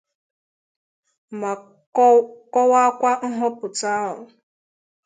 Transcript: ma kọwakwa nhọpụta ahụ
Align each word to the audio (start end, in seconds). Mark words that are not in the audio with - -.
ma 1.39 1.51
kọwakwa 2.53 3.11
nhọpụta 3.31 3.89
ahụ 4.05 4.23